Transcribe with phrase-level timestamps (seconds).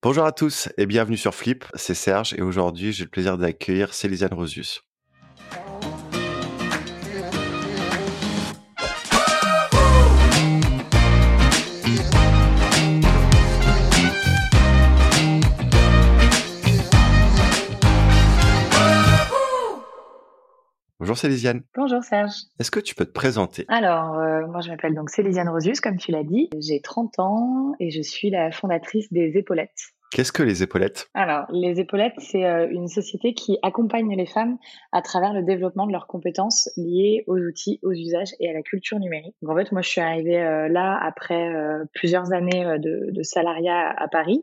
[0.00, 3.92] Bonjour à tous et bienvenue sur Flip, c'est Serge et aujourd'hui j'ai le plaisir d'accueillir
[3.92, 4.87] Célisiane Rosius.
[21.08, 21.62] Bonjour Célisiane.
[21.74, 22.34] Bonjour Serge.
[22.60, 23.64] Est-ce que tu peux te présenter?
[23.68, 26.50] Alors, euh, moi je m'appelle donc Célisiane Rosius, comme tu l'as dit.
[26.60, 29.94] J'ai 30 ans et je suis la fondatrice des Épaulettes.
[30.10, 31.10] Qu'est-ce que les épaulettes?
[31.12, 34.56] Alors, les épaulettes, c'est euh, une société qui accompagne les femmes
[34.90, 38.62] à travers le développement de leurs compétences liées aux outils, aux usages et à la
[38.62, 39.34] culture numérique.
[39.42, 41.52] Donc, en fait, moi, je suis arrivée euh, là après
[41.92, 44.42] plusieurs années de, de, salariat à Paris.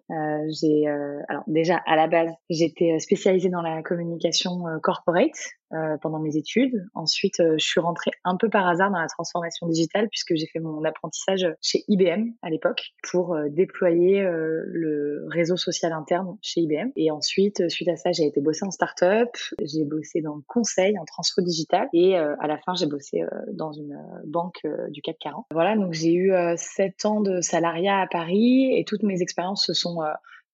[0.61, 0.87] j'ai,
[1.29, 5.31] alors déjà à la base, j'étais spécialisée dans la communication corporate.
[5.73, 6.85] Euh, pendant mes études.
[6.93, 10.45] Ensuite, euh, je suis rentrée un peu par hasard dans la transformation digitale puisque j'ai
[10.45, 16.61] fait mon apprentissage chez IBM à l'époque pour euh, déployer le réseau social interne chez
[16.61, 16.91] IBM.
[16.95, 19.29] Et ensuite, suite à ça, j'ai été bosser en start-up,
[19.59, 23.71] j'ai bossé dans le conseil en transfo digital et à la fin, j'ai bossé dans
[23.71, 25.45] une banque du CAC 40.
[25.51, 29.73] Voilà, donc j'ai eu sept ans de salariat à Paris et toutes mes expériences se
[29.73, 29.99] sont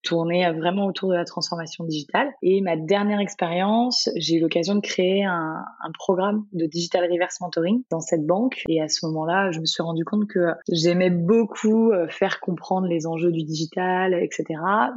[0.02, 2.28] tourné vraiment autour de la transformation digitale.
[2.42, 7.40] Et ma dernière expérience, j'ai eu l'occasion de créer un, un, programme de digital reverse
[7.40, 8.62] mentoring dans cette banque.
[8.68, 12.86] Et à ce moment-là, je me suis rendu compte que j'aimais beaucoup euh, faire comprendre
[12.86, 14.44] les enjeux du digital, etc.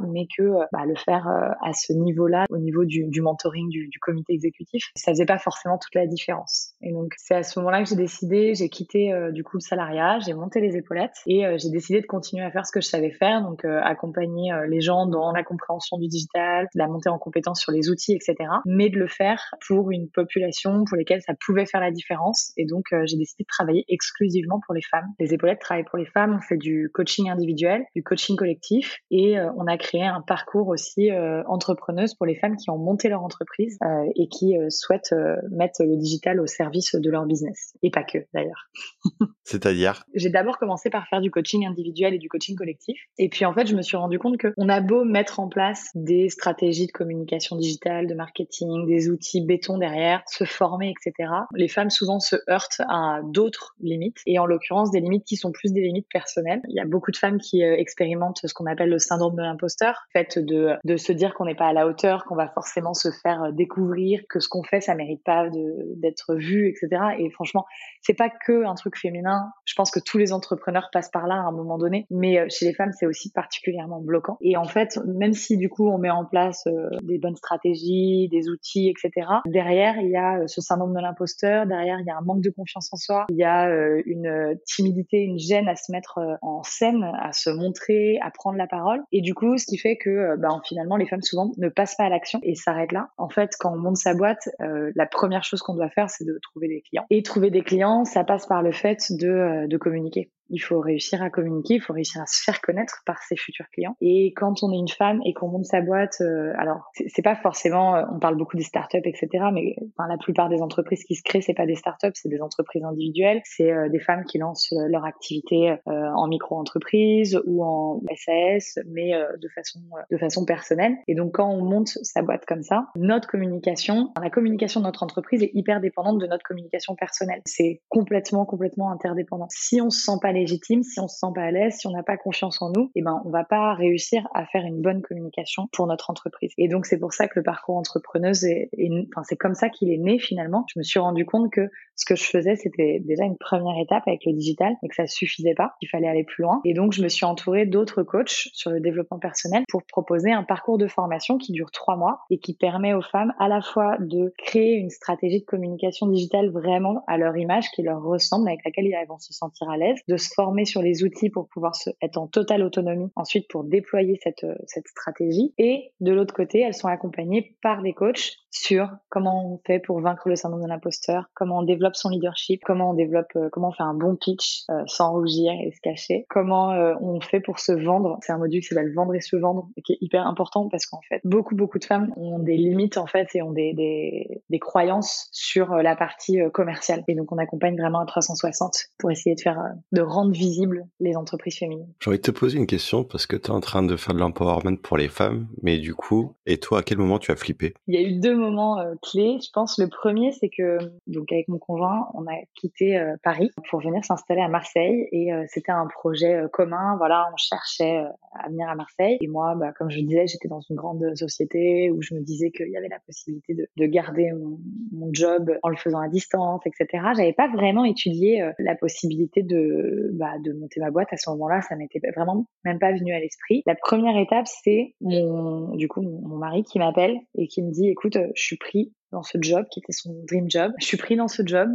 [0.08, 3.68] Mais que euh, bah, le faire euh, à ce niveau-là, au niveau du, du mentoring
[3.68, 6.74] du, du, comité exécutif, ça faisait pas forcément toute la différence.
[6.82, 10.18] Et donc c'est à ce moment-là que j'ai décidé, j'ai quitté du coup le salariat,
[10.20, 13.10] j'ai monté les épaulettes et j'ai décidé de continuer à faire ce que je savais
[13.10, 17.72] faire, donc accompagner les gens dans la compréhension du digital, la montée en compétences sur
[17.72, 18.36] les outils, etc.
[18.64, 22.52] Mais de le faire pour une population pour lesquelles ça pouvait faire la différence.
[22.56, 25.06] Et donc, euh, j'ai décidé de travailler exclusivement pour les femmes.
[25.18, 26.36] Les épaulettes travaillent pour les femmes.
[26.38, 30.68] On fait du coaching individuel, du coaching collectif, et euh, on a créé un parcours
[30.68, 33.78] aussi euh, entrepreneuse pour les femmes qui ont monté leur entreprise
[34.14, 35.14] et qui souhaitent
[35.50, 37.74] mettre le digital au service de leur business.
[37.82, 38.68] Et pas que, d'ailleurs.
[39.44, 40.04] C'est-à-dire?
[40.14, 42.98] J'ai d'abord commencé par faire du coaching individuel et du coaching collectif.
[43.18, 45.90] Et puis, en fait, je me suis rendu compte qu'on a beau mettre en place
[45.94, 51.30] des stratégies de communication digitale, de marketing, des outils béton derrière, se former, etc.
[51.54, 55.52] Les femmes souvent se heurtent à d'autres limites et en l'occurrence des limites qui sont
[55.52, 56.60] plus des limites personnelles.
[56.68, 59.42] Il y a beaucoup de femmes qui euh, expérimentent ce qu'on appelle le syndrome de
[59.42, 62.94] l'imposteur, fait de, de se dire qu'on n'est pas à la hauteur, qu'on va forcément
[62.94, 65.48] se faire euh, découvrir, que ce qu'on fait ça mérite pas
[65.96, 67.02] d'être vu, etc.
[67.18, 67.66] Et franchement,
[68.02, 69.50] c'est pas que un truc féminin.
[69.64, 72.46] Je pense que tous les entrepreneurs passent par là à un moment donné, mais euh,
[72.48, 74.38] chez les femmes c'est aussi particulièrement bloquant.
[74.40, 74.75] Et en fait
[75.06, 79.28] même si du coup on met en place euh, des bonnes stratégies, des outils, etc.,
[79.46, 82.42] derrière il y a euh, ce syndrome de l'imposteur, derrière il y a un manque
[82.42, 86.18] de confiance en soi, il y a euh, une timidité, une gêne à se mettre
[86.42, 89.02] en scène, à se montrer, à prendre la parole.
[89.12, 92.04] Et du coup, ce qui fait que bah, finalement les femmes souvent ne passent pas
[92.04, 93.08] à l'action et s'arrêtent là.
[93.16, 96.38] En fait, quand on monte sa boîte, la première chose qu'on doit faire, c'est de
[96.42, 97.06] trouver des clients.
[97.10, 100.30] Et trouver des clients, ça passe par le fait de, de communiquer.
[100.50, 103.66] Il faut réussir à communiquer, il faut réussir à se faire connaître par ses futurs
[103.72, 103.96] clients.
[104.00, 107.36] Et quand on est une femme et qu'on monte sa boîte, euh, alors c'est pas
[107.36, 109.28] forcément, euh, on parle beaucoup des startups, etc.
[109.52, 112.40] Mais enfin, la plupart des entreprises qui se créent, c'est pas des startups, c'est des
[112.40, 113.40] entreprises individuelles.
[113.44, 119.48] C'est euh, des femmes qui lancent leur activité en micro-entreprise ou en SAS, mais de
[119.48, 119.80] façon
[120.10, 120.96] de façon personnelle.
[121.08, 125.02] Et donc quand on monte sa boîte comme ça, notre communication, la communication de notre
[125.02, 127.42] entreprise est hyper dépendante de notre communication personnelle.
[127.46, 129.46] C'est complètement complètement interdépendant.
[129.50, 131.90] Si on se sent pas légitime, si on se sent pas à l'aise, si on
[131.90, 135.02] n'a pas confiance en nous, eh ben on va pas réussir à faire une bonne
[135.02, 136.52] communication pour notre entreprise.
[136.58, 138.70] Et donc c'est pour ça que le parcours entrepreneuse est,
[139.12, 140.64] enfin c'est comme ça qu'il est né finalement.
[140.72, 144.04] Je me suis rendu compte que ce que je faisais c'était déjà une première étape
[144.06, 146.60] avec le digital et que ça suffisait pas, qu'il fallait aller plus loin.
[146.64, 150.44] Et donc je me suis entourée d'autres coachs sur le développement personnel pour proposer un
[150.44, 153.96] parcours de formation qui dure trois mois et qui permet aux femmes à la fois
[153.98, 158.64] de créer une stratégie de communication digitale vraiment à leur image qui leur ressemble, avec
[158.64, 161.72] laquelle elles vont se sentir à l'aise, de se sur les outils pour pouvoir
[162.02, 165.54] être en totale autonomie ensuite pour déployer cette, euh, cette stratégie.
[165.58, 170.00] Et de l'autre côté, elles sont accompagnées par des coachs sur comment on fait pour
[170.00, 173.68] vaincre le syndrome de l'imposteur, comment on développe son leadership, comment on développe, euh, comment
[173.68, 176.68] on fait un bon pitch euh, sans rougir et se cacher, comment
[177.00, 178.18] on fait pour se vendre.
[178.22, 181.00] C'est un module qui s'appelle vendre et se vendre qui est hyper important parce qu'en
[181.08, 184.58] fait, beaucoup, beaucoup de femmes ont des limites en fait et ont des, des, des
[184.58, 187.04] croyances sur la partie commerciale.
[187.08, 189.58] Et donc, on accompagne vraiment à 360 pour essayer de faire,
[189.92, 191.92] de rendre visibles les entreprises féminines.
[192.00, 194.14] J'ai envie de te poser une question parce que tu es en train de faire
[194.14, 197.36] de l'empowerment pour les femmes, mais du coup, et toi, à quel moment tu as
[197.36, 197.74] flippé?
[197.86, 199.38] Il y a eu deux moments euh, clés.
[199.44, 203.50] Je pense le premier, c'est que donc avec mon conjoint, on a quitté euh, Paris
[203.70, 206.96] pour venir s'installer à Marseille et euh, c'était un projet commun.
[206.98, 210.60] Voilà, on cherchait à venir à Marseille et moi, bah, comme je disais, j'étais dans
[210.60, 214.32] une grande société où je me disais qu'il y avait la possibilité de, de garder
[214.32, 214.58] mon,
[214.92, 217.04] mon, job en le faisant à distance, etc.
[217.16, 221.62] J'avais pas vraiment étudié la possibilité de bah, de monter ma boîte à ce moment-là.
[221.62, 223.62] Ça m'était vraiment même pas venu à l'esprit.
[223.66, 227.88] La première étape, c'est mon du coup mon mari qui m'appelle et qui me dit
[227.88, 230.72] écoute, je suis pris dans ce job qui était son dream job.
[230.78, 231.70] Je suis pris dans ce job.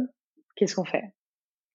[0.56, 1.14] Qu'est-ce qu'on fait?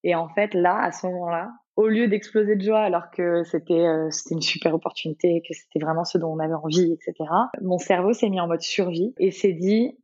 [0.04, 3.86] Et en fait, là, à ce moment-là, au lieu d'exploser de joie alors que c'était
[3.86, 7.30] euh, c'était une super opportunité, que c'était vraiment ce dont on avait envie, etc.
[7.62, 9.98] Mon cerveau s'est mis en mode survie et s'est dit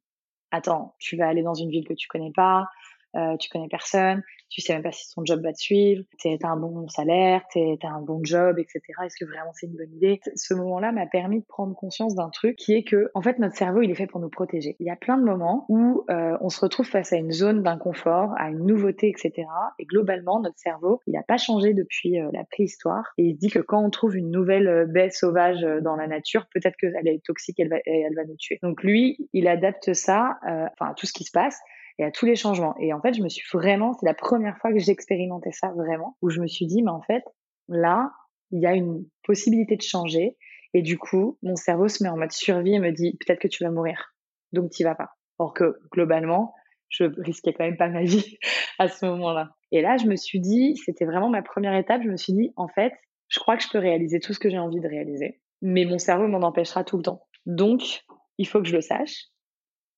[0.51, 2.67] attends, tu vas aller dans une ville que tu connais pas,
[3.15, 4.23] euh, tu connais personne,
[4.53, 7.89] tu sais même pas si ton job va te suivre, t'as un bon salaire, t'as
[7.89, 8.81] un bon job, etc.
[9.03, 10.19] Est-ce que vraiment c'est une bonne idée?
[10.35, 13.55] Ce moment-là m'a permis de prendre conscience d'un truc qui est que, en fait, notre
[13.55, 14.75] cerveau, il est fait pour nous protéger.
[14.79, 17.63] Il y a plein de moments où euh, on se retrouve face à une zone
[17.63, 19.47] d'inconfort, à une nouveauté, etc.
[19.79, 23.13] Et globalement, notre cerveau, il n'a pas changé depuis euh, la préhistoire.
[23.17, 26.45] Et il dit que quand on trouve une nouvelle euh, baie sauvage dans la nature,
[26.53, 28.59] peut-être qu'elle est toxique, elle va, elle va nous tuer.
[28.61, 31.59] Donc lui, il adapte ça, enfin, à tout ce qui se passe
[31.99, 32.75] et à tous les changements.
[32.79, 36.17] Et en fait, je me suis vraiment, c'est la première fois que j'expérimentais ça vraiment,
[36.21, 37.23] où je me suis dit, mais en fait,
[37.67, 38.11] là,
[38.51, 40.37] il y a une possibilité de changer.
[40.73, 43.47] Et du coup, mon cerveau se met en mode survie et me dit, peut-être que
[43.47, 44.13] tu vas mourir.
[44.51, 45.11] Donc, t'y vas pas.
[45.39, 46.53] Or que, globalement,
[46.89, 48.37] je risquais quand même pas ma vie
[48.79, 49.51] à ce moment-là.
[49.71, 52.01] Et là, je me suis dit, c'était vraiment ma première étape.
[52.03, 52.93] Je me suis dit, en fait,
[53.27, 55.41] je crois que je peux réaliser tout ce que j'ai envie de réaliser.
[55.61, 57.27] Mais mon cerveau m'en empêchera tout le temps.
[57.45, 58.03] Donc,
[58.37, 59.25] il faut que je le sache.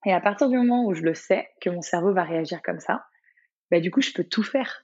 [0.05, 2.79] Et à partir du moment où je le sais, que mon cerveau va réagir comme
[2.79, 3.05] ça,
[3.71, 4.83] bah, du coup, je peux tout faire.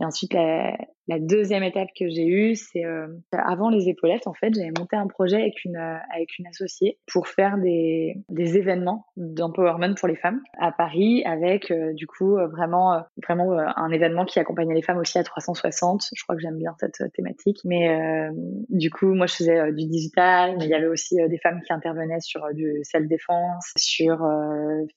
[0.00, 0.76] Et ensuite, la,
[1.10, 4.94] la deuxième étape que j'ai eue, c'est euh, avant les épaulettes, en fait, j'avais monté
[4.94, 10.06] un projet avec une euh, avec une associée pour faire des des événements d'empowerment pour
[10.06, 14.82] les femmes à Paris, avec euh, du coup vraiment vraiment un événement qui accompagnait les
[14.82, 16.04] femmes aussi à 360.
[16.14, 17.58] Je crois que j'aime bien cette thématique.
[17.64, 18.28] Mais
[18.68, 21.72] du coup, moi, je faisais du digital, mais il y avait aussi des femmes qui
[21.72, 24.18] intervenaient sur du self défense, sur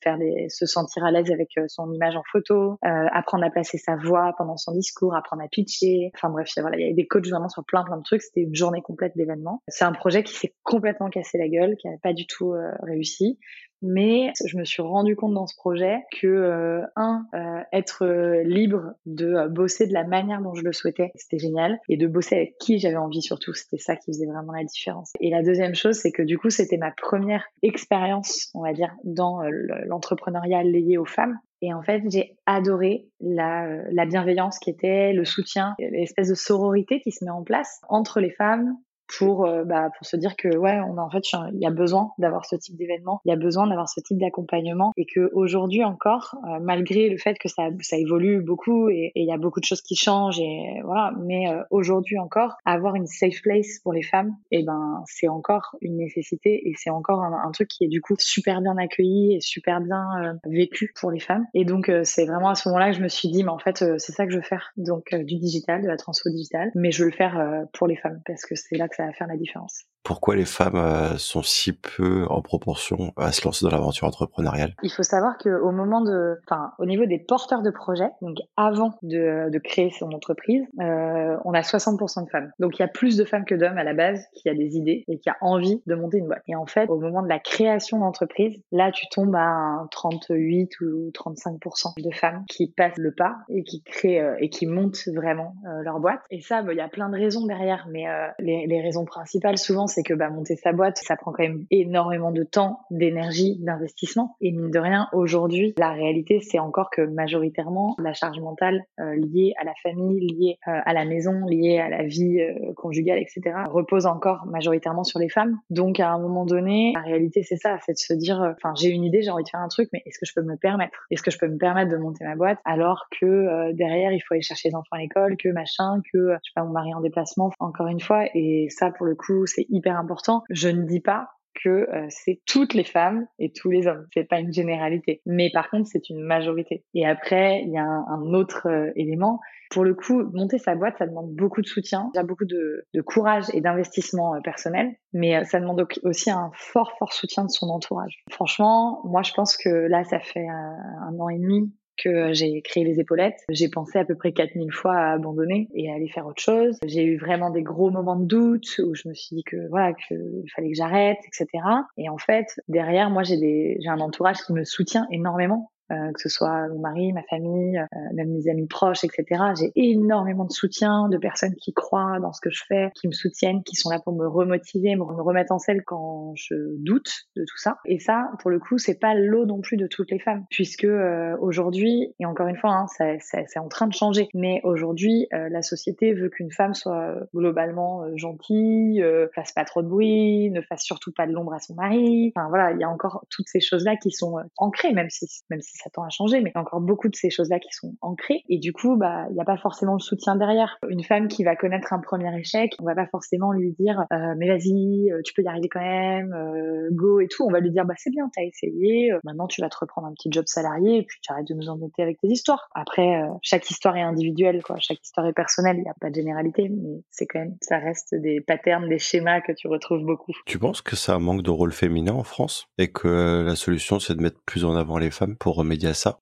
[0.03, 0.17] faire
[0.49, 4.57] se sentir à l'aise avec son image en photo, apprendre à placer sa voix pendant
[4.57, 7.83] son discours, apprendre à pitcher Enfin bref, il y avait des coachs vraiment sur plein
[7.83, 8.21] plein de trucs.
[8.21, 9.61] C'était une journée complète d'événements.
[9.67, 12.71] C'est un projet qui s'est complètement cassé la gueule, qui n'a pas du tout euh,
[12.81, 13.39] réussi.
[13.83, 18.05] Mais je me suis rendu compte dans ce projet que euh, un, euh, être
[18.43, 22.35] libre de bosser de la manière dont je le souhaitais, c'était génial, et de bosser
[22.35, 25.11] avec qui j'avais envie surtout, c'était ça qui faisait vraiment la différence.
[25.19, 28.95] Et la deuxième chose, c'est que du coup, c'était ma première expérience, on va dire,
[29.03, 29.41] dans
[29.85, 31.37] l'entrepreneuriat lié aux femmes.
[31.63, 36.35] Et en fait, j'ai adoré la, euh, la bienveillance qui était, le soutien, l'espèce de
[36.35, 38.75] sororité qui se met en place entre les femmes,
[39.07, 41.23] pour euh, bah, pour se dire que ouais on a en fait
[41.53, 44.17] il y a besoin d'avoir ce type d'événement il y a besoin d'avoir ce type
[44.17, 49.11] d'accompagnement et que aujourd'hui encore euh, malgré le fait que ça ça évolue beaucoup et
[49.15, 52.95] il y a beaucoup de choses qui changent et voilà mais euh, aujourd'hui encore avoir
[52.95, 56.89] une safe place pour les femmes et eh ben c'est encore une nécessité et c'est
[56.89, 61.11] encore un, truc qui est du coup super bien accueilli et super bien vécu pour
[61.11, 61.45] les femmes.
[61.53, 63.83] Et donc c'est vraiment à ce moment-là que je me suis dit mais en fait
[63.99, 64.71] c'est ça que je veux faire.
[64.75, 68.21] Donc du digital de la transfo digitale mais je veux le faire pour les femmes
[68.25, 71.73] parce que c'est là ça va faire la différence pourquoi les femmes euh, sont si
[71.73, 74.75] peu en proportion à se lancer dans l'aventure entrepreneuriale?
[74.83, 78.97] Il faut savoir qu'au moment de, enfin, au niveau des porteurs de projets, donc avant
[79.01, 82.51] de, de créer son entreprise, euh, on a 60% de femmes.
[82.59, 84.75] Donc il y a plus de femmes que d'hommes à la base qui a des
[84.75, 86.43] idées et qui a envie de monter une boîte.
[86.47, 90.79] Et en fait, au moment de la création d'entreprise, là tu tombes à un 38
[90.81, 95.07] ou 35% de femmes qui passent le pas et qui créent euh, et qui montent
[95.15, 96.21] vraiment euh, leur boîte.
[96.29, 99.57] Et ça, il y a plein de raisons derrière, mais euh, les, les raisons principales
[99.57, 103.57] souvent c'est que bah, monter sa boîte, ça prend quand même énormément de temps, d'énergie,
[103.59, 104.35] d'investissement.
[104.41, 109.15] Et mine de rien, aujourd'hui, la réalité, c'est encore que majoritairement, la charge mentale euh,
[109.15, 113.19] liée à la famille, liée euh, à la maison, liée à la vie euh, conjugale,
[113.19, 115.59] etc., repose encore majoritairement sur les femmes.
[115.69, 118.89] Donc, à un moment donné, la réalité, c'est ça, c'est de se dire, enfin, j'ai
[118.89, 121.05] une idée, j'ai envie de faire un truc, mais est-ce que je peux me permettre?
[121.11, 124.33] Est-ce que je peux me permettre de monter ma boîte alors que derrière, il faut
[124.33, 127.01] aller chercher les enfants à l'école, que machin, que je sais pas, mon mari en
[127.01, 128.25] déplacement, encore une fois.
[128.33, 130.43] Et ça, pour le coup, c'est hyper important.
[130.49, 131.29] Je ne dis pas
[131.63, 134.05] que euh, c'est toutes les femmes et tous les hommes.
[134.13, 135.21] C'est pas une généralité.
[135.25, 136.83] Mais par contre, c'est une majorité.
[136.93, 139.39] Et après, il y a un, autre euh, élément.
[139.69, 143.45] Pour le coup, monter sa boîte, ça demande beaucoup de soutien, a beaucoup de, courage
[143.53, 148.23] et d'investissement euh, personnel, mais ça demande aussi un fort, fort soutien de son entourage.
[148.29, 152.83] Franchement, moi, je pense que là, ça fait un an et demi que j'ai créé
[152.83, 153.43] les épaulettes.
[153.49, 156.77] J'ai pensé à peu près 4000 fois à abandonner et à aller faire autre chose.
[156.85, 159.93] J'ai eu vraiment des gros moments de doute où je me suis dit que voilà,
[159.93, 161.63] qu'il fallait que j'arrête, etc.
[161.97, 165.72] Et en fait, derrière, moi, j'ai des, j'ai un entourage qui me soutient énormément.
[165.93, 169.41] Euh, que ce soit mon mari, ma famille, euh, même mes amis proches, etc.
[169.59, 173.13] J'ai énormément de soutien, de personnes qui croient dans ce que je fais, qui me
[173.13, 177.43] soutiennent, qui sont là pour me remotiver, me remettre en selle quand je doute de
[177.43, 177.77] tout ça.
[177.85, 180.85] Et ça, pour le coup, c'est pas l'eau non plus de toutes les femmes, puisque
[180.85, 182.85] euh, aujourd'hui, et encore une fois, hein,
[183.19, 189.03] c'est en train de changer, mais aujourd'hui, la société veut qu'une femme soit globalement gentille,
[189.35, 192.31] fasse pas trop de bruit, ne fasse surtout pas de l'ombre à son mari.
[192.35, 195.61] Enfin voilà, il y a encore toutes ces choses-là qui sont ancrées, même si même
[195.61, 197.71] si ça tend à changer, mais il y a encore beaucoup de ces choses-là qui
[197.71, 198.43] sont ancrées.
[198.49, 200.77] Et du coup, bah, il n'y a pas forcément le soutien derrière.
[200.87, 204.33] Une femme qui va connaître un premier échec, on va pas forcément lui dire, euh,
[204.37, 207.43] mais vas-y, euh, tu peux y arriver quand même, euh, go et tout.
[207.43, 209.11] On va lui dire, bah c'est bien, t'as essayé.
[209.23, 211.69] maintenant, tu vas te reprendre un petit job salarié et puis tu arrêtes de nous
[211.69, 212.69] embêter avec tes histoires.
[212.73, 214.77] Après, chaque histoire est individuelle, quoi.
[214.79, 215.77] Chaque histoire est personnelle.
[215.77, 218.99] Il n'y a pas de généralité, mais c'est quand même, ça reste des patterns, des
[218.99, 220.33] schémas que tu retrouves beaucoup.
[220.45, 224.15] Tu penses que ça manque de rôle féminin en France et que la solution c'est
[224.15, 225.63] de mettre plus en avant les femmes pour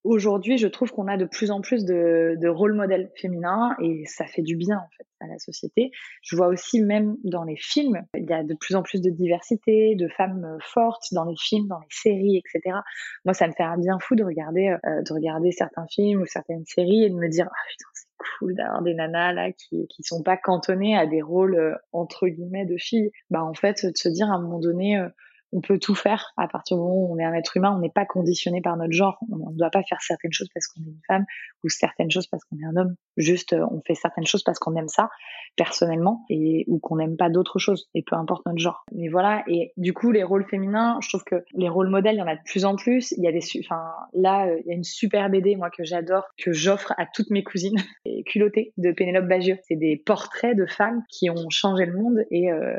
[0.03, 4.05] Aujourd'hui, je trouve qu'on a de plus en plus de, de rôle modèles féminins et
[4.05, 5.91] ça fait du bien en fait à la société.
[6.21, 9.09] Je vois aussi même dans les films, il y a de plus en plus de
[9.09, 12.77] diversité, de femmes fortes dans les films, dans les séries, etc.
[13.25, 16.25] Moi, ça me fait un bien fou de regarder, euh, de regarder certains films ou
[16.25, 18.07] certaines séries et de me dire ah putain c'est
[18.39, 22.27] cool d'avoir des nanas là qui qui sont pas cantonnées à des rôles euh, entre
[22.27, 23.11] guillemets de filles.
[23.29, 25.09] Bah en fait de se dire à un moment donné euh,
[25.51, 27.79] on peut tout faire à partir du moment où on est un être humain, on
[27.79, 29.19] n'est pas conditionné par notre genre.
[29.31, 31.25] On ne doit pas faire certaines choses parce qu'on est une femme
[31.63, 32.95] ou certaines choses parce qu'on est un homme.
[33.17, 35.09] Juste, euh, on fait certaines choses parce qu'on aime ça
[35.55, 38.83] personnellement et ou qu'on n'aime pas d'autres choses et peu importe notre genre.
[38.93, 39.43] Mais voilà.
[39.47, 42.27] Et du coup, les rôles féminins, je trouve que les rôles modèles, il y en
[42.27, 43.11] a de plus en plus.
[43.17, 43.81] Il y a des, enfin
[44.13, 47.29] là, euh, il y a une super BD moi que j'adore que j'offre à toutes
[47.29, 47.77] mes cousines,
[48.25, 49.57] culottées de Pénélope Bagieux.
[49.67, 52.77] C'est des portraits de femmes qui ont changé le monde et euh,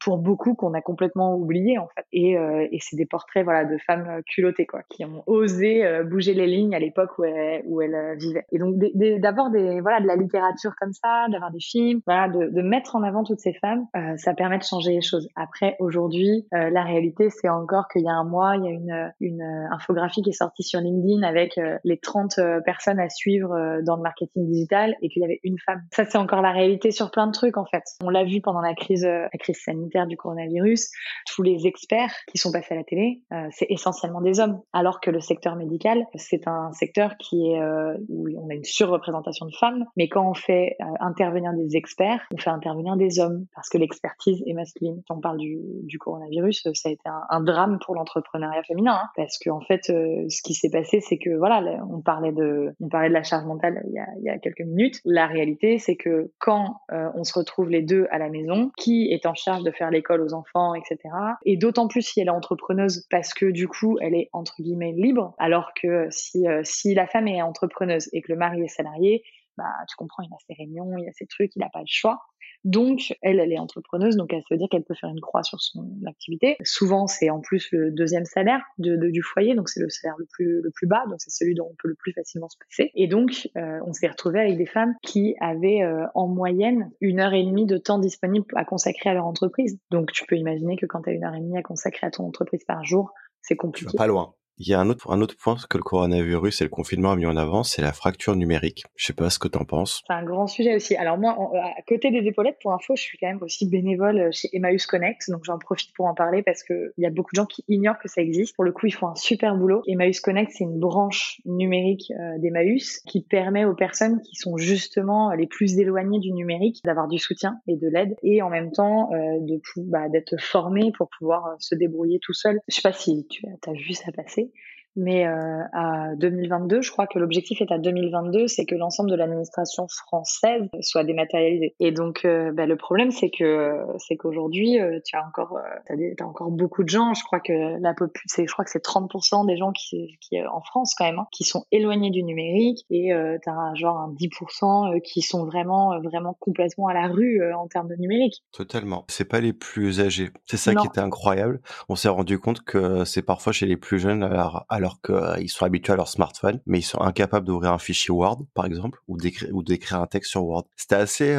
[0.00, 2.04] pour beaucoup qu'on a complètement oublié en fait.
[2.12, 6.04] Et, euh, et c'est des portraits voilà de femmes culottées quoi, qui ont osé euh,
[6.04, 8.46] bouger les lignes à l'époque où elles, où elles vivaient.
[8.52, 8.76] Et donc
[9.20, 13.02] d'avoir des, voilà de la littérature comme ça, d'avoir des films, voilà de, mettre en
[13.02, 15.28] avant toutes ces femmes, euh, ça permet de changer les choses.
[15.36, 19.12] Après aujourd'hui, la réalité c'est encore qu'il y a un mois, il y a une
[19.20, 24.02] une infographie qui est sortie sur LinkedIn avec les 30 personnes à suivre dans le
[24.02, 25.82] marketing digital et qu'il y avait une femme.
[25.92, 27.82] Ça c'est encore la réalité sur plein de trucs en fait.
[28.02, 30.90] On l'a vu pendant la crise la crise sanitaire du coronavirus,
[31.26, 35.00] tous les experts qui sont passés à la télé, euh, c'est essentiellement des hommes, alors
[35.00, 39.46] que le secteur médical, c'est un secteur qui est euh, où on a une surreprésentation
[39.46, 43.46] de femmes, mais quand on fait euh, intervenir des experts, on fait intervenir des hommes
[43.54, 45.02] parce que l'expertise est masculine.
[45.08, 49.08] Quand on parle du, coronavirus, ça a été un, un drame pour l'entrepreneuriat féminin, hein,
[49.16, 52.88] parce que en fait, ce qui s'est passé, c'est que voilà, on parlait de, on
[52.88, 55.00] parlait de la charge mentale il y a, il y a quelques minutes.
[55.04, 59.26] La réalité, c'est que quand on se retrouve les deux à la maison, qui est
[59.26, 60.98] en charge de faire l'école aux enfants, etc.
[61.44, 64.92] Et d'autant plus si elle est entrepreneuse parce que du coup, elle est entre guillemets
[64.92, 68.68] libre, alors que si, euh, si la femme est entrepreneuse et que le mari est
[68.68, 69.22] salarié,
[69.56, 71.86] bah, tu comprends, il a ses réunions, il a ses trucs, il n'a pas le
[71.86, 72.18] choix.
[72.64, 75.60] Donc, elle, elle est entrepreneuse, donc elle veut dire qu'elle peut faire une croix sur
[75.60, 76.56] son activité.
[76.62, 80.26] Souvent, c'est en plus le deuxième salaire de, du foyer, donc c'est le salaire le
[80.30, 82.90] plus, le plus bas, donc c'est celui dont on peut le plus facilement se passer.
[82.94, 87.20] Et donc, euh, on s'est retrouvé avec des femmes qui avaient euh, en moyenne une
[87.20, 89.78] heure et demie de temps disponible à consacrer à leur entreprise.
[89.90, 92.10] Donc, tu peux imaginer que quand tu as une heure et demie à consacrer à
[92.10, 93.96] ton entreprise par jour, c'est compliqué.
[93.96, 94.34] pas loin.
[94.64, 97.16] Il y a un autre, un autre point que le coronavirus et le confinement a
[97.16, 98.84] mis en avant, c'est la fracture numérique.
[98.94, 100.04] Je sais pas ce que tu en penses.
[100.06, 100.94] C'est un grand sujet aussi.
[100.94, 104.50] Alors moi, à côté des épaulettes, pour info, je suis quand même aussi bénévole chez
[104.52, 107.40] Emmaüs Connect, donc j'en profite pour en parler parce que il y a beaucoup de
[107.40, 108.54] gens qui ignorent que ça existe.
[108.54, 109.82] Pour le coup, ils font un super boulot.
[109.88, 115.32] Emmaüs Connect, c'est une branche numérique euh, d'Emmaüs qui permet aux personnes qui sont justement
[115.32, 119.10] les plus éloignées du numérique d'avoir du soutien et de l'aide et en même temps
[119.12, 119.40] euh,
[119.78, 122.60] bah, d'être formés pour pouvoir euh, se débrouiller tout seul.
[122.68, 124.51] Je sais pas si tu as vu ça passer.
[124.94, 129.16] Mais euh, à 2022, je crois que l'objectif est à 2022, c'est que l'ensemble de
[129.16, 131.74] l'administration française soit dématérialisée.
[131.80, 136.14] Et donc, euh, bah, le problème, c'est que c'est qu'aujourd'hui, euh, tu as encore, euh,
[136.20, 137.14] as, encore beaucoup de gens.
[137.14, 137.94] Je crois que la
[138.26, 141.26] c'est, je crois que c'est 30% des gens qui, qui en France quand même, hein,
[141.32, 143.10] qui sont éloignés du numérique, et
[143.42, 147.88] tu as genre un 10% qui sont vraiment, vraiment complètement à la rue en termes
[147.88, 148.42] de numérique.
[148.52, 149.04] Totalement.
[149.08, 150.30] C'est pas les plus âgés.
[150.46, 151.60] C'est ça qui était incroyable.
[151.88, 155.64] On s'est rendu compte que c'est parfois chez les plus jeunes à alors qu'ils sont
[155.64, 159.16] habitués à leur smartphone, mais ils sont incapables d'ouvrir un fichier Word, par exemple, ou
[159.16, 160.64] d'écrire un texte sur Word.
[160.76, 161.36] C'était assez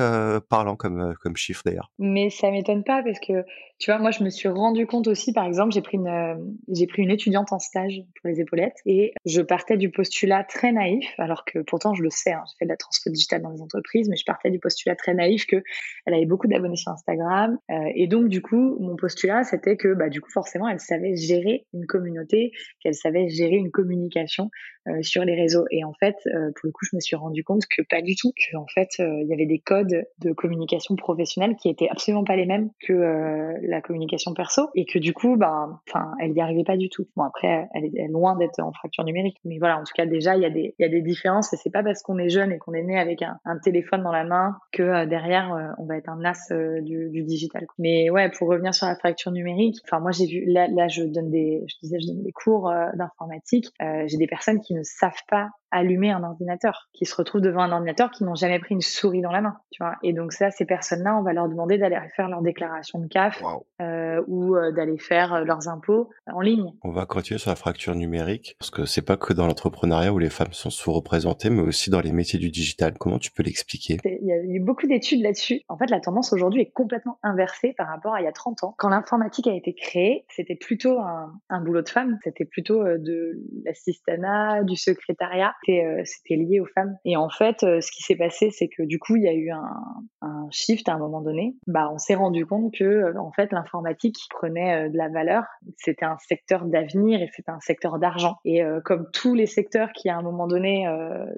[0.49, 1.91] parlant comme comme chiffre d'ailleurs.
[1.99, 3.43] Mais ça m'étonne pas parce que
[3.79, 6.87] tu vois, moi je me suis rendu compte aussi, par exemple, j'ai pris une j'ai
[6.87, 11.13] pris une étudiante en stage pour les épaulettes et je partais du postulat très naïf,
[11.17, 13.61] alors que pourtant je le sais, hein, j'ai fait de la transfo digitale dans les
[13.61, 15.61] entreprises, mais je partais du postulat très naïf que
[16.05, 17.57] elle avait beaucoup d'abonnés sur Instagram
[17.95, 21.65] et donc du coup mon postulat c'était que bah du coup forcément elle savait gérer
[21.73, 24.49] une communauté, qu'elle savait gérer une communication
[24.89, 25.63] euh, sur les réseaux.
[25.71, 28.17] Et en fait, euh, pour le coup, je me suis rendu compte que pas du
[28.17, 31.87] tout, que en fait, euh, il y avait des codes de communication professionnelle qui étaient
[31.87, 36.33] absolument pas les mêmes que la communication perso, et que du coup, bah, enfin, elle
[36.33, 37.07] y arrivait pas du tout.
[37.15, 40.35] Bon, après, elle est, loin d'être en fracture numérique, mais voilà, en tout cas, déjà,
[40.35, 42.29] il y a des, il y a des différences, et c'est pas parce qu'on est
[42.29, 45.95] jeune et qu'on est né avec un, téléphone dans la main que derrière, on va
[45.95, 47.65] être un as du, digital.
[47.79, 51.03] Mais ouais, pour revenir sur la fracture numérique, enfin, moi, j'ai vu, là, là, je
[51.03, 53.22] donne des, je disais, je donne des cours d'informatique.
[54.07, 57.71] J'ai des personnes qui ne savent pas allumer un ordinateur, qui se retrouvent devant un
[57.71, 59.95] ordinateur, qui n'ont jamais pris une souris dans la main, tu vois.
[60.03, 63.43] Et donc ça, ces personnes-là, on va leur demander d'aller faire leur déclaration de CAF
[63.81, 66.73] euh, ou euh, d'aller faire euh, leurs impôts en ligne.
[66.83, 70.19] On va continuer sur la fracture numérique, parce que c'est pas que dans l'entrepreneuriat où
[70.19, 72.93] les femmes sont sous-représentées, mais aussi dans les métiers du digital.
[72.99, 73.97] Comment tu peux l'expliquer?
[74.05, 75.61] Il y a eu beaucoup d'études là-dessus.
[75.69, 78.63] En fait, la tendance aujourd'hui est complètement inversée par rapport à il y a 30
[78.63, 78.75] ans.
[78.77, 83.41] Quand l'informatique a été créée, c'était plutôt un, un boulot de femme, c'était plutôt de
[83.65, 85.55] l'assistanat, du secrétariat.
[85.69, 86.97] Euh, c'était lié aux femmes.
[87.05, 89.33] Et en fait, euh, ce qui s'est passé, c'est que du coup, il y a
[89.33, 89.63] eu un,
[90.51, 91.55] shift à un moment donné.
[91.67, 95.43] Bah, on s'est rendu compte que euh, en fait, l'informatique prenait de la valeur.
[95.77, 98.35] C'était un secteur d'avenir et c'était un secteur d'argent.
[98.45, 100.87] Et comme tous les secteurs qui à un moment donné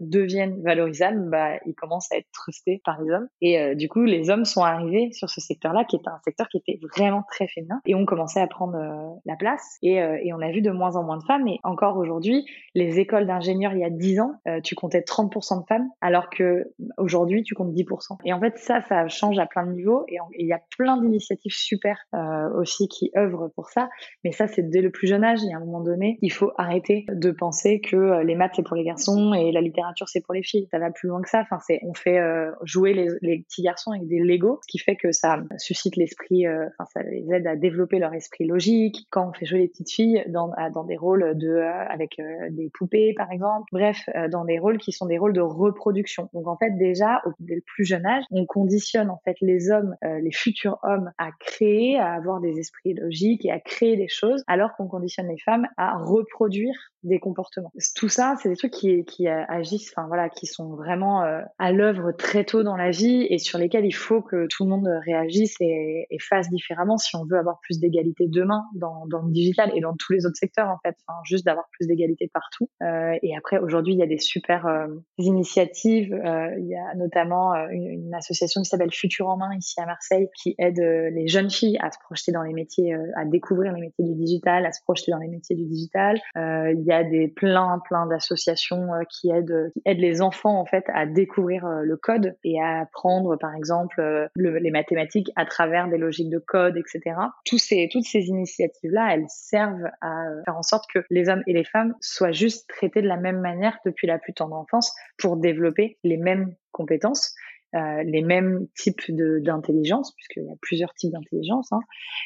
[0.01, 3.27] deviennent valorisables, bah, ils commencent à être trustés par les hommes.
[3.41, 6.57] Et du coup, les hommes sont arrivés sur ce secteur-là, qui était un secteur qui
[6.57, 8.77] était vraiment très féminin, et ont commencé à prendre
[9.25, 9.77] la place.
[9.81, 11.47] Et, et on a vu de moins en moins de femmes.
[11.47, 15.61] Et encore aujourd'hui, les écoles d'ingénieurs il y a 10 ans, euh, tu comptais 30%
[15.61, 18.17] de femmes, alors que aujourd'hui, tu comptes 10%.
[18.25, 20.05] Et en fait, ça, ça change à plein de niveaux.
[20.07, 23.89] Et il y a plein d'initiatives super euh, aussi qui œuvrent pour ça.
[24.23, 25.39] Mais ça, c'est dès le plus jeune âge.
[25.49, 28.63] Et à un moment donné, il faut arrêter de penser que euh, les maths, c'est
[28.63, 30.67] pour les garçons et la littérature, c'est pour les filles.
[30.71, 31.41] Ça va plus loin que ça.
[31.41, 32.19] Enfin, c'est, on fait
[32.63, 36.47] jouer les, les, petits garçons avec des Lego, ce qui fait que ça suscite l'esprit,
[36.47, 39.07] enfin, ça les aide à développer leur esprit logique.
[39.09, 41.57] Quand on fait jouer les petites filles dans, dans des rôles de,
[41.89, 42.19] avec
[42.51, 43.65] des poupées, par exemple.
[43.71, 46.29] Bref, euh, dans des rôles qui sont des rôles de reproduction.
[46.33, 49.95] Donc en fait déjà dès le plus jeune âge, on conditionne en fait les hommes,
[50.03, 54.07] euh, les futurs hommes à créer, à avoir des esprits logiques et à créer des
[54.07, 57.71] choses, alors qu'on conditionne les femmes à reproduire des comportements.
[57.95, 61.71] Tout ça, c'est des trucs qui, qui agissent, enfin voilà, qui sont vraiment euh, à
[61.71, 64.87] l'œuvre très tôt dans la vie et sur lesquels il faut que tout le monde
[65.05, 69.31] réagisse et, et fasse différemment si on veut avoir plus d'égalité demain dans, dans, le
[69.31, 70.95] digital et dans tous les autres secteurs en fait.
[71.07, 72.69] Enfin, juste d'avoir plus d'égalité partout.
[72.81, 74.87] Euh, et après, aujourd'hui, il y a des super euh,
[75.17, 76.13] initiatives.
[76.13, 79.85] Euh, il y a notamment une, une, association qui s'appelle Futur en main ici à
[79.85, 83.81] Marseille qui aide les jeunes filles à se projeter dans les métiers, à découvrir les
[83.81, 86.19] métiers du digital, à se projeter dans les métiers du digital.
[86.35, 90.65] il y a des plein plein d'associations euh, qui aident qui aident les enfants en
[90.65, 95.45] fait à découvrir euh, le code et à apprendre par exemple euh, les mathématiques à
[95.45, 97.15] travers des logiques de code, etc.
[97.45, 101.43] Tous ces toutes ces initiatives là, elles servent à faire en sorte que les hommes
[101.47, 104.93] et les femmes soient juste traités de la même manière depuis la plus tendre enfance
[105.17, 107.35] pour développer les mêmes compétences
[107.75, 111.81] euh, les mêmes types d'intelligence, puisqu'il y a plusieurs types d'intelligence, hein,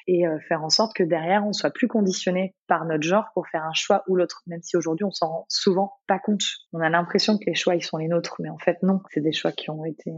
[0.05, 3.47] et euh, faire en sorte que derrière, on soit plus conditionné par notre genre pour
[3.47, 6.43] faire un choix ou l'autre, même si aujourd'hui, on s'en rend souvent pas compte.
[6.71, 9.01] On a l'impression que les choix, ils sont les nôtres, mais en fait, non.
[9.11, 10.13] C'est des choix qui ont été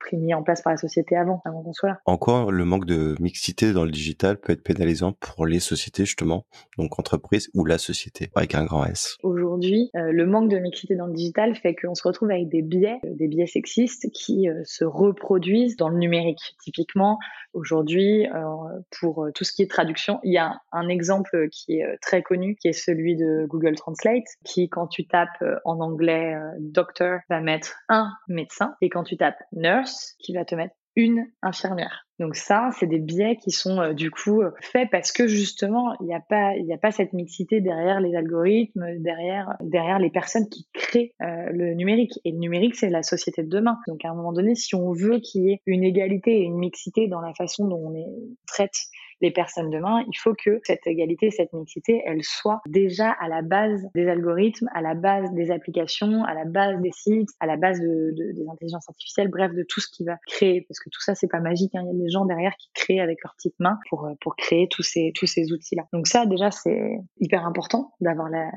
[0.00, 2.00] pris, mis en place par la société avant, avant qu'on soit là.
[2.06, 6.46] Encore, le manque de mixité dans le digital peut être pénalisant pour les sociétés, justement,
[6.78, 9.16] donc entreprises ou la société, avec un grand S?
[9.22, 12.62] Aujourd'hui, euh, le manque de mixité dans le digital fait qu'on se retrouve avec des
[12.62, 16.56] biais, des biais sexistes qui se reproduisent dans le numérique.
[16.62, 17.18] Typiquement,
[17.52, 21.78] aujourd'hui, euh, pour euh, tout ce qui est traduction, il y a un exemple qui
[21.78, 25.80] est euh, très connu, qui est celui de Google Translate, qui, quand tu tapes en
[25.80, 30.74] anglais doctor, va mettre un médecin, et quand tu tapes nurse, qui va te mettre
[30.96, 32.06] une infirmière.
[32.18, 35.94] Donc ça, c'est des biais qui sont euh, du coup euh, faits parce que justement,
[36.00, 40.10] il n'y a pas, il a pas cette mixité derrière les algorithmes, derrière, derrière les
[40.10, 42.20] personnes qui créent euh, le numérique.
[42.24, 43.78] Et le numérique, c'est la société de demain.
[43.88, 46.58] Donc à un moment donné, si on veut qu'il y ait une égalité et une
[46.58, 48.06] mixité dans la façon dont on est,
[48.46, 48.76] traite
[49.20, 53.42] les personnes demain, il faut que cette égalité, cette mixité, elle soit déjà à la
[53.42, 57.56] base des algorithmes, à la base des applications, à la base des sites, à la
[57.56, 61.00] base de, des intelligences artificielles, bref, de tout ce qui va créer, parce que tout
[61.00, 61.74] ça, c'est pas magique.
[61.74, 61.82] Hein.
[61.84, 64.68] Il y a des gens derrière qui créent avec leurs petites mains pour pour créer
[64.68, 65.86] tous ces tous ces outils-là.
[65.92, 68.50] Donc ça, déjà, c'est hyper important d'avoir la,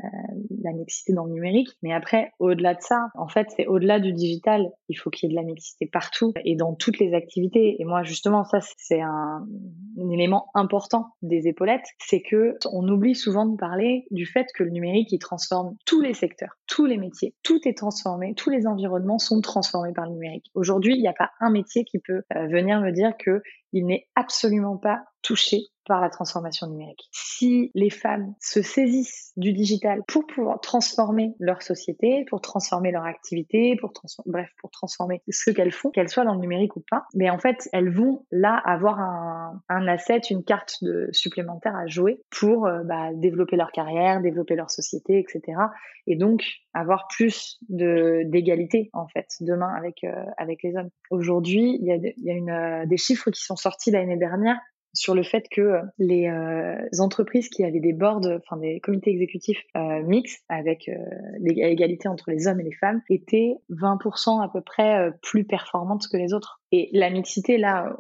[0.63, 1.69] la mixité dans le numérique.
[1.81, 4.71] Mais après, au-delà de ça, en fait, c'est au-delà du digital.
[4.89, 7.81] Il faut qu'il y ait de la mixité partout et dans toutes les activités.
[7.81, 9.45] Et moi, justement, ça, c'est un,
[10.11, 11.85] élément important des épaulettes.
[11.99, 16.01] C'est que on oublie souvent de parler du fait que le numérique, il transforme tous
[16.01, 17.35] les secteurs, tous les métiers.
[17.43, 18.33] Tout est transformé.
[18.35, 20.51] Tous les environnements sont transformés par le numérique.
[20.53, 23.41] Aujourd'hui, il n'y a pas un métier qui peut euh, venir me dire que
[23.73, 27.09] il n'est absolument pas touché par la transformation numérique.
[27.11, 33.03] Si les femmes se saisissent du digital pour pouvoir transformer leur société, pour transformer leur
[33.03, 33.91] activité, pour
[34.25, 37.37] bref, pour transformer ce qu'elles font, qu'elles soient dans le numérique ou pas, mais en
[37.37, 40.77] fait, elles vont là avoir un, asset, une carte
[41.11, 45.57] supplémentaire à jouer pour euh, bah, développer leur carrière, développer leur société, etc.
[46.07, 50.89] Et donc avoir plus d'égalité en fait demain avec euh, avec les hommes.
[51.11, 54.59] Aujourd'hui, il y a, euh, des chiffres qui sont sortis l'année dernière
[54.93, 59.11] sur le fait que euh, les euh, entreprises qui avaient des boards, enfin des comités
[59.11, 60.89] exécutifs euh, mixtes avec
[61.39, 66.17] l'égalité entre les hommes et les femmes étaient 20% à peu près plus performantes que
[66.17, 66.61] les autres.
[66.71, 67.95] Et la mixité là,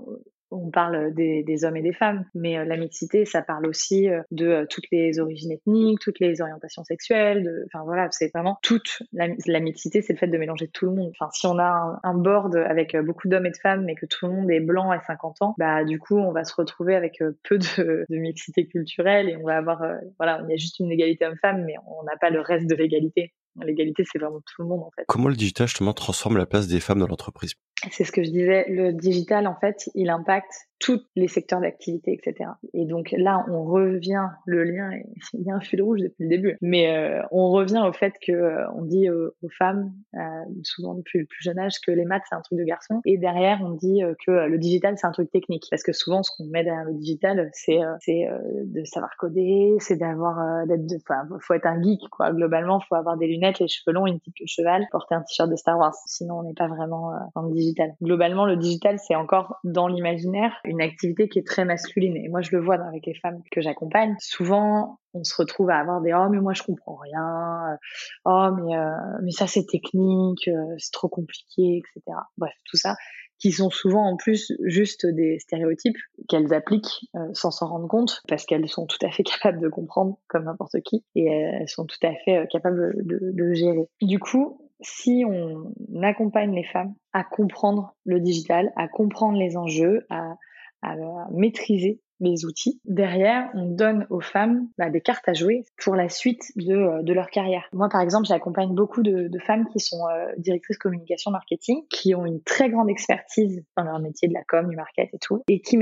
[0.53, 4.09] on parle des, des, hommes et des femmes, mais euh, la mixité, ça parle aussi
[4.09, 7.65] euh, de euh, toutes les origines ethniques, toutes les orientations sexuelles.
[7.67, 10.91] Enfin voilà, c'est vraiment toute la, la mixité, c'est le fait de mélanger tout le
[10.91, 11.11] monde.
[11.19, 14.27] Enfin, si on a un, board avec beaucoup d'hommes et de femmes, mais que tout
[14.27, 17.21] le monde est blanc à 50 ans, bah du coup, on va se retrouver avec
[17.43, 19.83] peu de, de mixité culturelle et on va avoir,
[20.19, 22.75] voilà, il y a juste une égalité homme-femme, mais on n'a pas le reste de
[22.75, 23.33] l'égalité.
[23.61, 25.03] L'égalité, c'est vraiment tout le monde en fait.
[25.07, 27.53] Comment le digital justement transforme la place des femmes dans l'entreprise?
[27.91, 28.65] C'est ce que je disais.
[28.69, 32.49] Le digital, en fait, il impacte tous les secteurs d'activité, etc.
[32.73, 34.91] Et donc là, on revient, le lien,
[35.33, 38.13] il y a un fil rouge depuis le début, mais euh, on revient au fait
[38.21, 40.19] que euh, on dit aux femmes, euh,
[40.63, 43.17] souvent depuis le plus jeune âge, que les maths c'est un truc de garçon, et
[43.17, 46.49] derrière on dit que le digital c'est un truc technique, parce que souvent ce qu'on
[46.49, 51.81] met derrière le digital, c'est de savoir coder, c'est d'avoir d'être, enfin faut être un
[51.81, 52.33] geek quoi.
[52.33, 55.55] Globalement, faut avoir des lunettes, les cheveux longs, une petite cheval, porter un t-shirt de
[55.55, 55.95] Star Wars.
[56.07, 57.62] Sinon, on n'est pas vraiment dans le digital.
[58.01, 62.15] Globalement, le digital c'est encore dans l'imaginaire une activité qui est très masculine.
[62.17, 64.15] Et moi, je le vois avec les femmes que j'accompagne.
[64.19, 67.77] Souvent, on se retrouve à avoir des oh mais moi je comprends rien,
[68.25, 72.17] oh mais euh, ça c'est technique, euh, c'est trop compliqué, etc.
[72.37, 72.95] Bref, tout ça
[73.39, 75.97] qui sont souvent en plus juste des stéréotypes
[76.29, 79.69] qu'elles appliquent euh, sans s'en rendre compte parce qu'elles sont tout à fait capables de
[79.69, 83.89] comprendre comme n'importe qui et elles sont tout à fait capables de, de gérer.
[84.01, 90.05] Du coup, si on accompagne les femmes à comprendre le digital, à comprendre les enjeux,
[90.09, 90.35] à
[91.31, 92.79] maîtriser les outils.
[92.85, 97.03] Derrière, on donne aux femmes bah, des cartes à jouer pour la suite de, euh,
[97.03, 97.63] de leur carrière.
[97.73, 102.25] Moi, par exemple, j'accompagne beaucoup de, femmes qui sont euh, directrices communication marketing, qui ont
[102.25, 105.59] une très grande expertise dans leur métier de la com, du market et tout, et
[105.59, 105.77] qui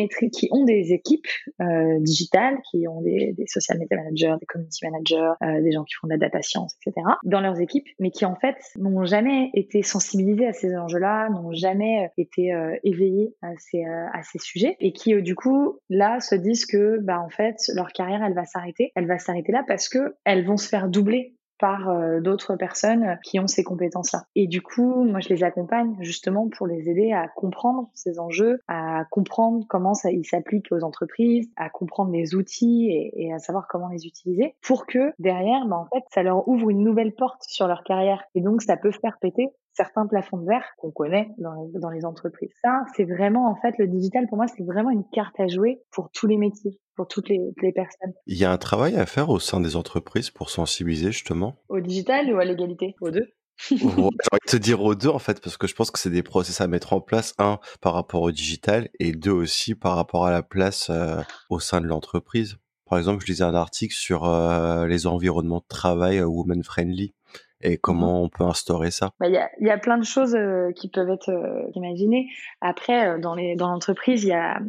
[0.52, 1.28] ont des équipes
[1.62, 6.08] euh, digitales, qui ont des, social media managers, des community managers, des gens qui font
[6.08, 7.06] de la data science, etc.
[7.24, 11.52] dans leurs équipes, mais qui en fait n'ont jamais été sensibilisées à ces enjeux-là, n'ont
[11.52, 12.52] jamais été
[12.84, 17.20] éveillées à ces, à ces sujets, et qui du coup là se disent que bah
[17.20, 20.58] en fait leur carrière elle va s'arrêter, elle va s'arrêter là parce que elles vont
[20.58, 24.24] se faire doubler par euh, d'autres personnes qui ont ces compétences-là.
[24.36, 28.60] Et du coup, moi, je les accompagne justement pour les aider à comprendre ces enjeux,
[28.68, 33.38] à comprendre comment ça, ils s'appliquent aux entreprises, à comprendre les outils et, et, à
[33.38, 37.14] savoir comment les utiliser pour que derrière, bah, en fait, ça leur ouvre une nouvelle
[37.14, 38.24] porte sur leur carrière.
[38.34, 41.90] Et donc, ça peut faire péter certains plafonds de verre qu'on connaît dans les, dans
[41.90, 42.52] les entreprises.
[42.64, 45.82] Ça, c'est vraiment, en fait, le digital, pour moi, c'est vraiment une carte à jouer
[45.92, 48.14] pour tous les métiers, pour toutes les, les personnes.
[48.26, 51.56] Il y a un travail à faire au sein des entreprises pour sensibiliser, justement?
[51.70, 52.96] Au digital ou à l'égalité?
[53.02, 53.28] Aux deux
[53.70, 54.10] J'ai envie
[54.46, 56.62] de te dire aux deux en fait parce que je pense que c'est des process
[56.62, 60.32] à mettre en place un par rapport au digital et deux aussi par rapport à
[60.32, 62.58] la place euh, au sein de l'entreprise.
[62.90, 67.14] Par exemple, je lisais un article sur euh, les environnements de travail euh, woman friendly
[67.64, 69.12] et comment mmh on peut instaurer ça?
[69.20, 71.70] Bah, Il bah, y, a, y, a, plein de choses euh, qui peuvent être euh,
[71.76, 72.28] imaginées.
[72.62, 74.60] Après, euh, dans les dans l'entreprise, il y a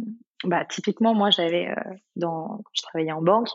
[0.45, 3.49] bah, typiquement, moi, j'avais, euh, dans, quand je travaillais en banque,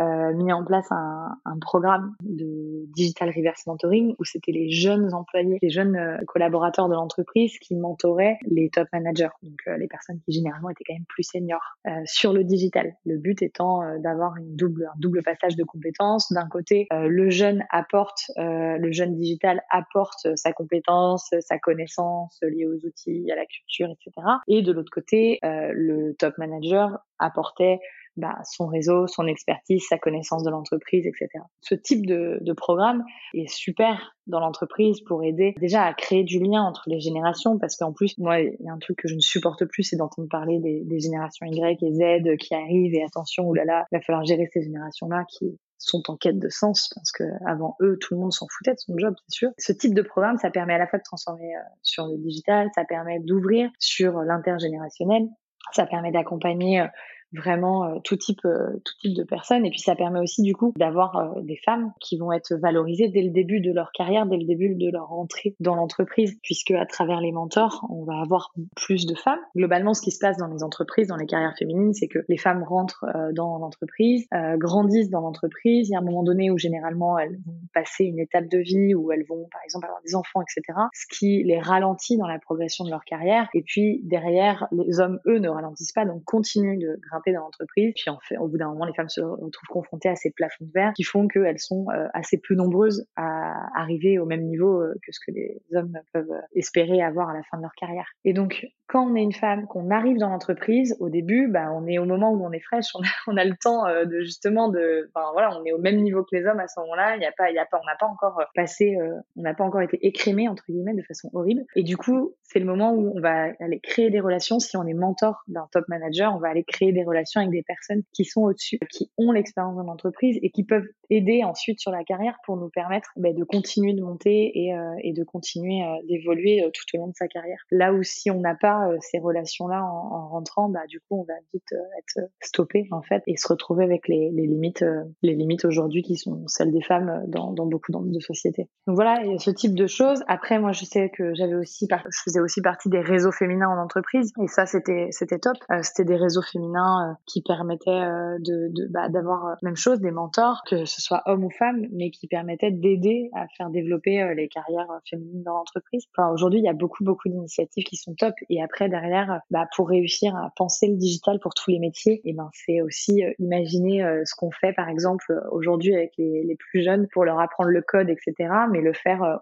[0.00, 5.12] euh, mis en place un, un, programme de digital reverse mentoring où c'était les jeunes
[5.12, 9.88] employés, les jeunes euh, collaborateurs de l'entreprise qui mentoraient les top managers, donc euh, les
[9.88, 12.94] personnes qui généralement étaient quand même plus seniors euh, sur le digital.
[13.04, 16.32] Le but étant d'avoir double, un double passage de compétences.
[16.32, 22.86] D'un côté, le jeune apporte, le jeune digital apporte sa compétence, sa connaissance liée aux
[22.86, 24.26] outils, à la culture, etc.
[24.48, 27.80] Et de l'autre côté, le top manager apportait
[28.16, 31.28] bah, son réseau, son expertise, sa connaissance de l'entreprise, etc.
[31.60, 36.62] Ce type de, programme est super dans l'entreprise pour aider déjà à créer du lien
[36.62, 39.20] entre les générations parce qu'en plus moi il y a un truc que je ne
[39.20, 43.86] supporte plus c'est d'entendre parler des, générations Y et Z qui arrivent et attention oulala
[43.90, 47.24] il va falloir gérer ces générations là qui sont en quête de sens parce que
[47.46, 50.02] avant eux tout le monde s'en foutait de son job c'est sûr ce type de
[50.02, 53.70] programme ça permet à la fois de transformer euh, sur le digital ça permet d'ouvrir
[53.78, 55.28] sur l'intergénérationnel
[55.72, 56.86] ça permet d'accompagner euh,
[57.32, 59.64] vraiment euh, tout type euh, tout type de personnes.
[59.64, 63.08] Et puis ça permet aussi du coup d'avoir euh, des femmes qui vont être valorisées
[63.08, 66.72] dès le début de leur carrière dès le début de leur entrée dans l'entreprise puisque
[66.72, 69.38] à travers les mentors on va avoir plus de femmes.
[69.56, 72.36] Globalement ce qui se passe dans les entreprises dans les carrières féminines c'est que les
[72.36, 75.88] femmes rentrent dans l'entreprise grandissent dans l'entreprise.
[75.88, 78.94] Il y a un moment donné où généralement elles vont passer une étape de vie
[78.94, 82.38] où elles vont par exemple avoir des enfants etc ce qui les ralentit dans la
[82.38, 83.48] progression de leur carrière.
[83.54, 87.92] Et puis derrière les hommes eux ne ralentissent pas donc continuent de grimper dans l'entreprise.
[87.94, 90.64] Puis en fait, au bout d'un moment, les femmes se retrouvent confrontées à ces plafonds
[90.64, 94.80] de verre qui font qu'elles sont euh, assez peu nombreuses à arriver au même niveau
[94.80, 98.06] euh, que ce que les hommes peuvent espérer avoir à la fin de leur carrière.
[98.24, 101.86] Et donc, quand on est une femme, qu'on arrive dans l'entreprise, au début, bah, on
[101.86, 104.20] est au moment où on est fraîche, on a, on a le temps euh, de
[104.20, 107.16] justement de, enfin voilà, on est au même niveau que les hommes à ce moment-là.
[107.16, 108.96] Il y a pas, il y a pas, on n'a pas encore passé,
[109.36, 111.62] on n'a pas encore été écrémé entre guillemets de façon horrible.
[111.76, 114.58] Et du coup, c'est le moment où on va aller créer des relations.
[114.58, 117.62] Si on est mentor d'un top manager, on va aller créer des relations avec des
[117.62, 121.92] personnes qui sont au-dessus, qui ont l'expérience dans l'entreprise et qui peuvent aider ensuite sur
[121.92, 125.82] la carrière pour nous permettre bah, de continuer de monter et, euh, et de continuer
[125.84, 127.62] euh, d'évoluer euh, tout au long de sa carrière.
[127.70, 131.24] Là où si on n'a pas ces relations-là en, en, rentrant, bah du coup on
[131.24, 134.84] va vite être stoppé en fait et se retrouver avec les, limites,
[135.22, 138.68] les limites aujourd'hui qui sont celles des femmes dans, dans beaucoup de sociétés.
[138.86, 140.22] Donc voilà, a ce type de choses.
[140.28, 143.82] Après moi je sais que j'avais aussi, je faisais aussi partie des réseaux féminins en
[143.82, 145.56] entreprise et ça c'était c'était top.
[145.82, 151.00] c'était des réseaux féminins qui permettaient de, bah, d'avoir même chose des mentors que ce
[151.00, 154.98] soit homme ou femme, mais qui permettait d'aider à faire développer euh, les carrières euh,
[155.08, 156.06] féminines dans l'entreprise.
[156.16, 158.34] Enfin, aujourd'hui, il y a beaucoup, beaucoup d'initiatives qui sont top.
[158.48, 162.14] Et après, derrière, euh, bah, pour réussir à penser le digital pour tous les métiers,
[162.24, 166.56] et eh ben, c'est aussi imaginer ce qu'on fait, par exemple, aujourd'hui avec les, les,
[166.56, 168.34] plus jeunes pour leur apprendre le code, etc.,
[168.70, 169.40] mais le faire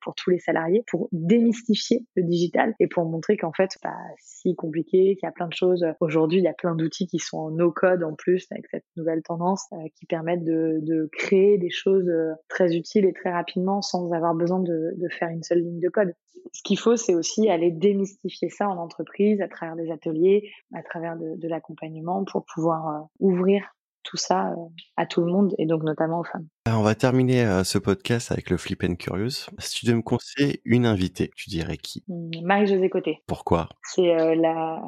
[0.00, 4.54] pour tous les salariés, pour démystifier le digital et pour montrer qu'en fait, pas si
[4.54, 5.84] compliqué, qu'il y a plein de choses.
[6.00, 9.22] Aujourd'hui, il y a plein d'outils qui sont en no-code en plus avec cette nouvelle
[9.22, 14.12] tendance qui permettent de, de créer des choses euh, très utiles et très rapidement sans
[14.12, 16.14] avoir besoin de, de faire une seule ligne de code.
[16.52, 20.82] Ce qu'il faut, c'est aussi aller démystifier ça en entreprise à travers des ateliers, à
[20.82, 23.64] travers de, l'accompagnement pour pouvoir euh, ouvrir
[24.02, 24.54] tout ça euh,
[24.96, 26.46] à tout le monde et donc notamment aux femmes.
[26.66, 29.50] on va terminer euh, ce podcast avec le Flip and Curious.
[29.58, 32.04] Si tu devais me conseiller une invitée, tu dirais qui?
[32.08, 33.18] Mmh, Marie-Josée Côté.
[33.26, 33.68] Pourquoi?
[33.82, 34.82] C'est euh, la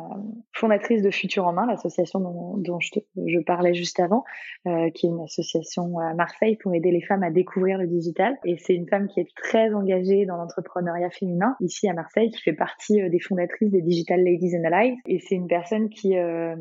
[0.53, 4.25] fondatrice de Futur en Main, l'association dont, je, je, parlais juste avant,
[4.65, 8.39] qui est une association à Marseille pour aider les femmes à découvrir le digital.
[8.45, 12.41] Et c'est une femme qui est très engagée dans l'entrepreneuriat féminin ici à Marseille, qui
[12.41, 14.97] fait partie des fondatrices des Digital Ladies and Allies.
[15.07, 16.57] Et c'est une personne qui a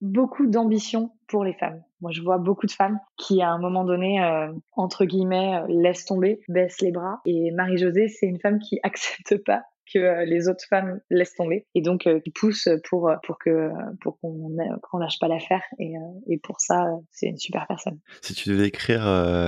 [0.00, 1.82] beaucoup d'ambition pour les femmes.
[2.00, 5.66] Moi, je vois beaucoup de femmes qui, à un moment donné, euh, entre guillemets, euh,
[5.68, 7.20] laissent tomber, baissent les bras.
[7.26, 11.66] Et Marie-Josée, c'est une femme qui accepte pas que euh, les autres femmes laissent tomber
[11.74, 15.94] et donc qui pousse pour pour que pour qu'on qu'on lâche pas l'affaire et,
[16.28, 17.98] et pour ça c'est une super personne.
[18.22, 19.04] Si tu devais écrire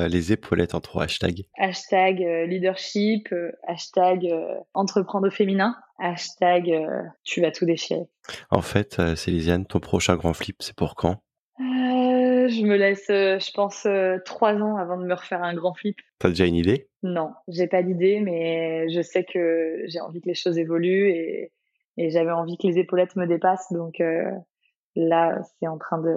[0.09, 1.45] les épaulettes en trois hashtags.
[1.59, 3.29] Hashtag leadership,
[3.67, 4.29] hashtag
[4.75, 6.73] entreprendre féminin, hashtag
[7.25, 8.07] tu vas tout déchirer.
[8.51, 11.23] En fait, Célisiane, ton prochain grand flip, c'est pour quand?
[12.49, 15.75] Je me laisse, euh, je pense, euh, trois ans avant de me refaire un grand
[15.75, 15.99] flip.
[16.19, 16.89] T'as déjà une idée?
[17.03, 21.53] Non, j'ai pas d'idée, mais je sais que j'ai envie que les choses évoluent et,
[21.97, 23.73] et j'avais envie que les épaulettes me dépassent.
[23.73, 24.31] Donc euh,
[24.95, 26.17] là, c'est en train de,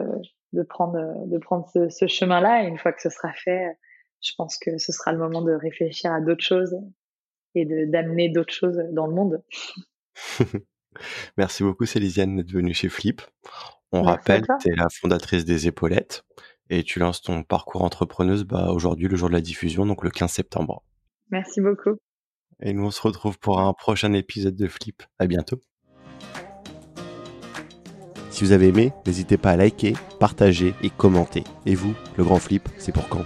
[0.54, 2.64] de prendre, de prendre ce, ce chemin-là.
[2.64, 3.78] Et une fois que ce sera fait,
[4.22, 6.76] je pense que ce sera le moment de réfléchir à d'autres choses
[7.56, 9.44] et d'amener d'autres choses dans le monde.
[11.38, 13.22] Merci beaucoup Célisiane d'être venue chez Flip.
[13.95, 16.23] On rappelle, tu es la fondatrice des épaulettes
[16.69, 20.10] et tu lances ton parcours entrepreneuse bah, aujourd'hui, le jour de la diffusion, donc le
[20.10, 20.84] 15 septembre.
[21.31, 21.97] Merci beaucoup.
[22.62, 25.03] Et nous, on se retrouve pour un prochain épisode de Flip.
[25.19, 25.62] À bientôt.
[28.29, 31.45] Si vous avez aimé, n'hésitez pas à liker, partager et commenter.
[31.65, 33.23] Et vous, le grand flip, c'est pour quand?